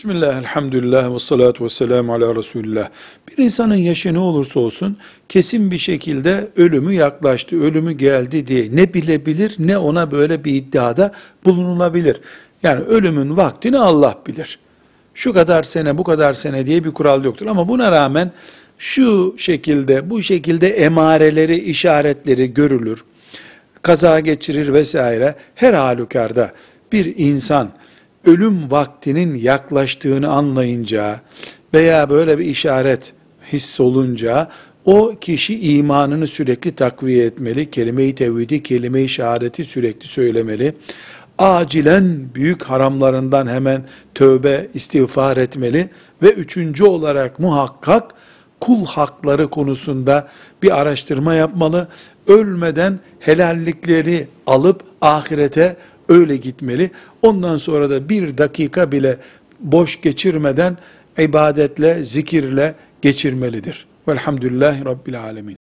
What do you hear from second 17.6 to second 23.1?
buna rağmen şu şekilde, bu şekilde emareleri, işaretleri görülür.